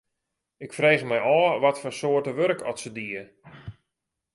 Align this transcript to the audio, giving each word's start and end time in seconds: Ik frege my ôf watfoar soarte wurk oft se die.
Ik 0.65 0.75
frege 0.77 1.05
my 1.09 1.19
ôf 1.37 1.55
watfoar 1.63 1.95
soarte 1.99 2.31
wurk 2.37 2.61
oft 2.69 2.81
se 2.83 2.91
die. 2.97 3.23